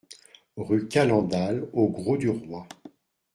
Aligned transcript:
Rue 0.57 0.87
Calendal 0.87 1.69
au 1.73 1.87
Grau-du-Roi 1.89 2.67